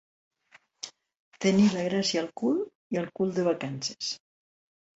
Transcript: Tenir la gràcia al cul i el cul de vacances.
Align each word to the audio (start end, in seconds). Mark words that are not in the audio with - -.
Tenir 1.45 1.67
la 1.75 1.85
gràcia 1.89 2.21
al 2.23 2.31
cul 2.43 2.59
i 2.97 3.01
el 3.05 3.07
cul 3.21 3.37
de 3.39 3.47
vacances. 3.53 4.13